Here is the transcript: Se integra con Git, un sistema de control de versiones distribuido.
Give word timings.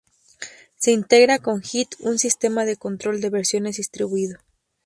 Se 0.77 0.89
integra 0.91 1.37
con 1.37 1.61
Git, 1.61 1.89
un 1.99 2.17
sistema 2.17 2.65
de 2.65 2.75
control 2.75 3.21
de 3.21 3.29
versiones 3.29 3.77
distribuido. 3.77 4.39